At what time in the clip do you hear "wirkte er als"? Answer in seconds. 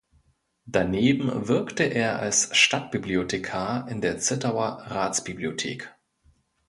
1.47-2.57